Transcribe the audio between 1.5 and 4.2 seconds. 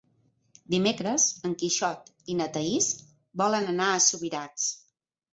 Quixot i na Thaís volen anar a